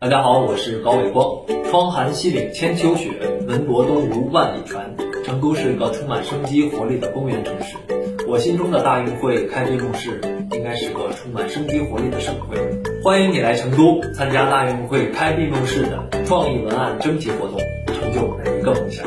[0.00, 1.26] 大家好，我是高伟光。
[1.68, 3.10] 窗含西岭千秋雪，
[3.48, 4.94] 门泊东吴万里船。
[5.26, 7.74] 成都是一个充满生机活力的公园城市。
[8.28, 10.20] 我心中的大运会开闭幕式
[10.52, 12.56] 应该是个充满生机活力的盛会。
[13.02, 19.04] 欢迎你来成都参加大运会开闭幕式的创意文案征集活动，成就每一个梦想。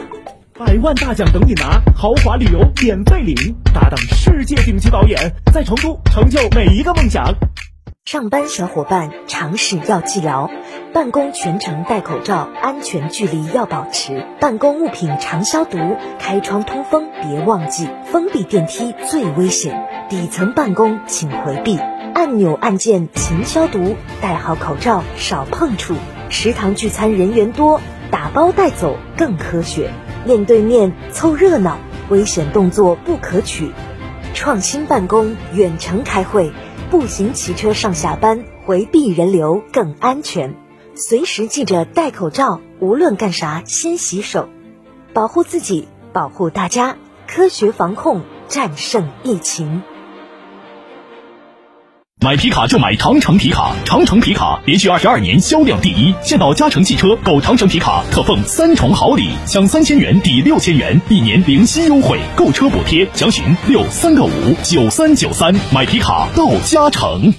[0.60, 3.34] 百万大奖等你拿，豪华旅游免费领，
[3.74, 5.18] 搭档世界顶级导演，
[5.54, 7.34] 在成都成就每一个梦想。
[8.12, 10.50] 上班小伙伴常识要记牢，
[10.94, 15.78] 办公全程戴口罩，安全距离要保持，办公物品常消毒，
[16.20, 21.80] 开窗通风别忘记，封闭电梯最危险，底层办公请回避，
[22.14, 25.96] 按钮按键勤消毒，戴好口罩少碰触，
[26.28, 27.80] 食堂聚餐人员多，
[28.12, 29.90] 打包带走更科学，
[30.26, 31.78] 面对面凑热闹，
[32.10, 33.72] 危险动作不可取，
[34.34, 36.52] 创新办公远程开会。
[36.92, 40.56] 步行、骑车上下班，回避人流更安全。
[40.94, 44.50] 随时记着戴口罩，无论干啥先洗手，
[45.14, 46.98] 保护自己，保护大家，
[47.30, 49.84] 科学防控，战胜疫情。
[52.24, 56.14] 买皮卡就买长城皮卡，长城皮卡连续二十二年销量第一。
[56.22, 63.10] 现到嘉诚汽车购长城皮卡，特奉三重好礼，享三千元抵六千元，一年零息优惠，购车补贴。
[63.16, 64.30] 详询六三个五
[64.62, 65.52] 九三九三。
[65.74, 67.34] 买皮卡到嘉诚。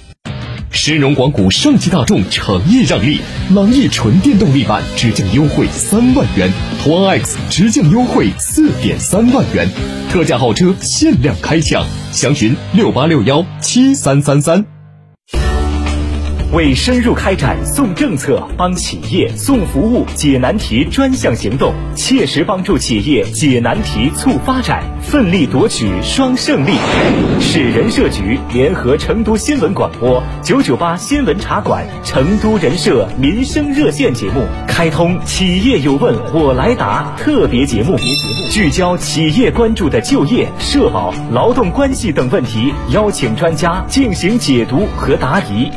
[0.69, 3.21] 深融广谷上汽大众诚意让利，
[3.55, 6.51] 朗逸纯电动力版直降优惠三万元，
[6.83, 9.65] 途昂 X 直降优惠四点三万元，
[10.11, 14.72] 特价豪车限量开抢，详询六八六幺七三三三。
[16.53, 26.73] 为深入开展送政策、帮企业送服务、解难题专项行动，切实帮助企业解难题、促发展，奋力夺取双胜利。
[27.39, 37.97] 市人社局联合成都新闻广播九九八新闻茶馆、成都人社民生热线节目，开通“企业有问我来答”特别节目，
[38.51, 45.71] 聚焦企业关注的就业、社保、劳动关系等问题，邀请专家进行解读和答疑。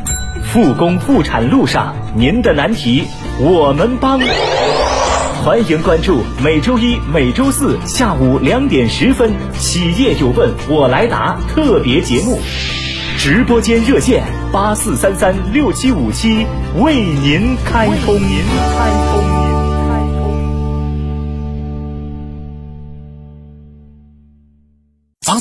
[0.53, 3.05] 复工复产路上，您的难题
[3.39, 4.21] 我们帮。
[5.45, 12.39] 欢迎关注每周一、每周四下午两点十分《企业有问我来答》特别节目，
[13.19, 16.47] 直播间热线八四三三六七五七
[16.79, 18.15] 为您开通。
[18.15, 18.39] 您
[18.77, 19.56] 开通。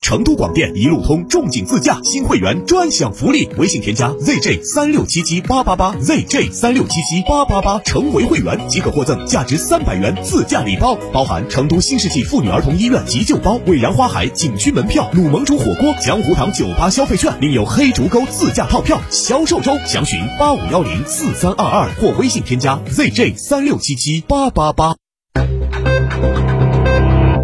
[0.00, 19.78] 成都广电一路通重景自驾新会员专享福利，微信添加 zj 三六七七八八八 zj 三六七七八八八，成为会员即可获赠价值三百元自驾礼包，包含成都新世纪妇女儿童医院急救包、蔚然花海景区门票、鲁盟猪火锅、江湖堂酒吧消费券，另有黑竹沟自驾套票销售中。
[19.86, 24.96] 详询八五幺零四三二二或微信添加 zj 三六七七八八八。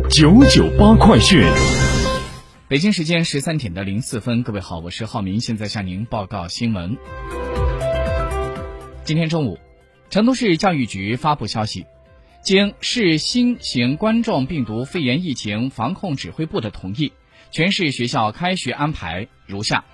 [0.09, 1.45] 九九八快讯。
[2.69, 6.97] 北京时间十三点的零四分，各位好，我是浩明，现在向您报告新闻。
[9.05, 9.57] 今天中午，
[10.11, 11.87] 成都市教育局发布消息，
[12.43, 17.13] 经市新型冠状病毒肺炎疫情防控指挥部的同意，
[17.53, 19.85] 全市学校开学安排如下：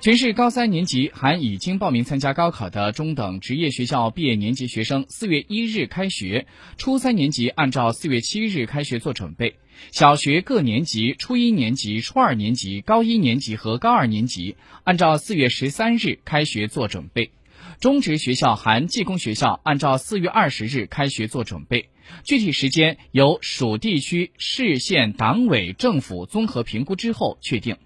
[0.00, 6.46] 全市高三年级含已经报名参加高考的中等职业学校毕业年级学生，四月一日开学；
[6.78, 9.56] 初三年级按照四月七日开学做准备。
[9.92, 17.32] 小学各年级，初一年级、初二年级、高一年级和高二年级按照四月十三日开学做准备；
[17.78, 21.90] 中职学校含技工学校按照四月二十日开学做准备。
[22.24, 27.76] 具体时间由属地区、市县党委政府综合评估之后确定。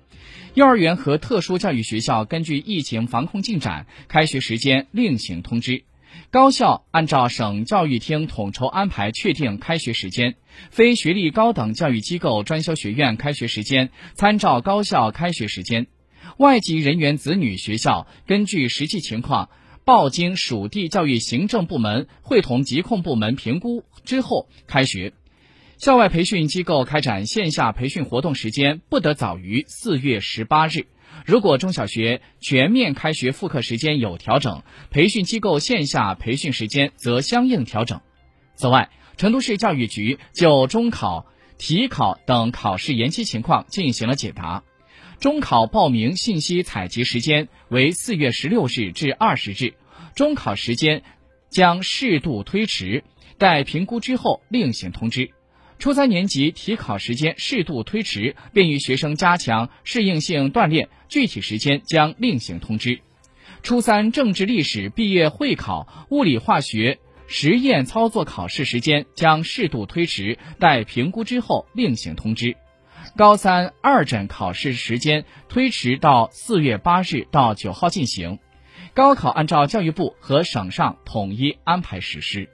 [0.55, 5.85] 幼儿园和特殊教育学校根据疫情防控进展，开学时间另行通知。
[6.31, 10.37] 高校按照省教育厅统筹安排确定开学时间，
[10.71, 15.89] 非学历高等教育机构专修学院开学时间参照高校开学时间。
[16.39, 19.51] 外籍人员子女学校根据实际情况，
[19.85, 25.13] 报经属地教育行政部门会同疾控部门评估之后开学。
[25.79, 30.87] 校外培训机构开展线下培训活动时间不得早于四月十八日。
[31.27, 38.01] 如果中小学全面开学复课时间有调整，培训机构线下培训时间则相应调整。
[38.55, 41.27] 此外，成都市教育局就中考、
[41.59, 44.63] 体考等考试延期情况进行了解答。
[45.19, 49.75] 中考报名信息采集时间为四月十六日至二十日，
[50.15, 51.03] 中考时间
[51.51, 53.03] 将适度推迟，
[53.39, 55.31] 待评估之后另行通知。
[55.85, 63.01] 初三年级体考时间适度推迟，便于学生加强适应性锻炼，具体时间将另行通知。
[63.63, 72.57] 初三政治历史毕业会考、物理化学实验操作考试时间将适度推迟，待评估之后另行通知。
[73.15, 78.39] 高三二诊考试时间推迟到四月八日到九号进行。
[78.95, 82.49] 高考按照教育部和省上统一安排实施。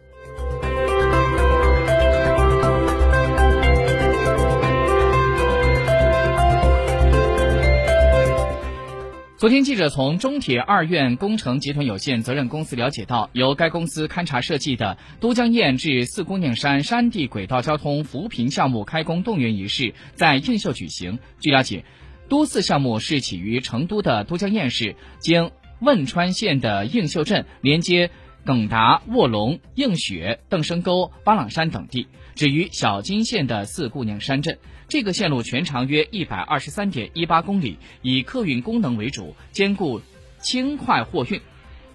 [9.41, 21.19] 昨天，记者从中铁二院工程集团有限责任公司了解到，由该公司勘察设计的都江堰至四姑娘山山地轨道交通扶贫项目开工动员仪式在映秀举行。
[21.41, 21.87] 据了解，
[22.29, 25.51] 都四项目是起于成都的都江堰市，经
[25.81, 28.11] 汶川县的映秀镇连接
[28.45, 34.59] 耿达、卧龙、映雪、邓生沟、巴朗山等地，止于小金县的四姑娘山镇。
[34.89, 40.01] 这个线路全长约一百二十三点一八公里，以客运功能为主，兼顾
[40.41, 41.41] 轻快货运。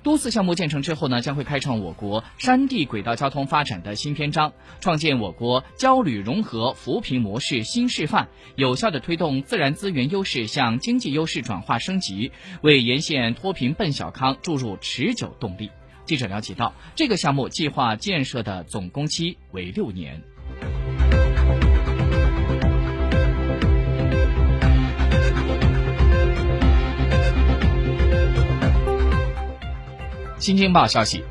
[0.02, 12.32] 多次项目建成之后呢，将会开创我国山地轨道交通发展的新篇章，创建我国交旅融合扶贫模式新示范，有效的推动自然资源优势向经济优势转化升级，
[12.62, 15.72] 为沿线脱贫奔小康注入持久动力。
[16.06, 20.22] 记者了解到，这个项目计划建设的总工期为六年。
[30.38, 31.24] 新京报消息，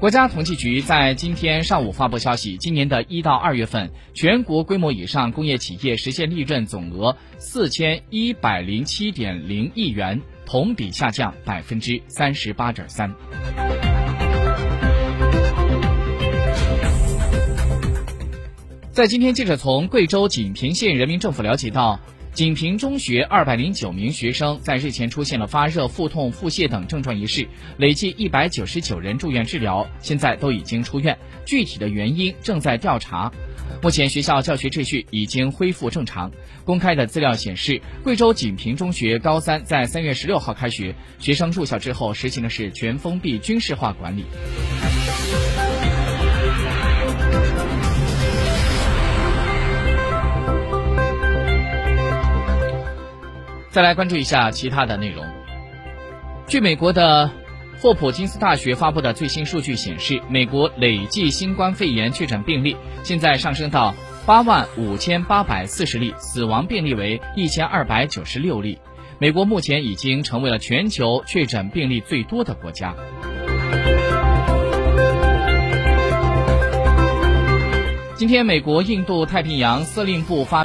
[0.00, 13.14] 国家统计局在今天上午发布消息，今年的一到二月份，全国规模以上工业企业实现利润总额四千一百零七点零亿元，同比下降百分之三十八点三。
[18.96, 22.00] 在今天，记者从贵州锦屏县人民政府了解到。
[22.32, 27.46] 锦屏中学二百零九名学生在日前出现了发热、腹痛、腹泻等症状一事，
[27.76, 33.30] 累计一百九十九人住院治疗，现在都已经出院，具体的原因正在调查。
[33.82, 36.32] 目前学校教学秩序已经恢复正常。
[36.64, 44.24] 公开的资料显示，贵州锦屏中学高三在三月十六号开学，学生入校之后实行的是全封闭军事化管理。
[53.76, 55.22] 再来关注一下其他的内容。
[56.46, 57.30] 据美国的
[57.78, 68.78] 霍普金斯大学发布的最新数据显示，美国累计新冠肺炎确诊病例现在上升到八万五千八百四十例，死亡病例为一千二百九十六例。
[69.18, 72.94] 美国目前已经成为了全球确诊病例最多的国家。
[78.14, 80.64] 今天，美国印度太平洋司令部发。